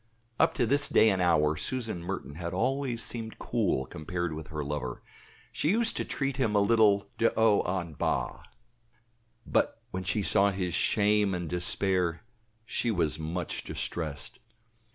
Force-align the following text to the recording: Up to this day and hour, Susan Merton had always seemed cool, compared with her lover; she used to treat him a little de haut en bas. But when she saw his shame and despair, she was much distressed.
Up 0.39 0.55
to 0.55 0.65
this 0.65 0.89
day 0.89 1.11
and 1.11 1.21
hour, 1.21 1.55
Susan 1.55 2.01
Merton 2.01 2.33
had 2.33 2.55
always 2.55 3.03
seemed 3.03 3.37
cool, 3.37 3.85
compared 3.85 4.33
with 4.33 4.47
her 4.47 4.63
lover; 4.63 5.03
she 5.51 5.69
used 5.69 5.95
to 5.97 6.03
treat 6.03 6.37
him 6.37 6.55
a 6.55 6.59
little 6.59 7.07
de 7.19 7.29
haut 7.35 7.69
en 7.83 7.93
bas. 7.93 8.39
But 9.45 9.79
when 9.91 10.01
she 10.03 10.23
saw 10.23 10.49
his 10.49 10.73
shame 10.73 11.35
and 11.35 11.47
despair, 11.47 12.23
she 12.65 12.89
was 12.89 13.19
much 13.19 13.63
distressed. 13.63 14.39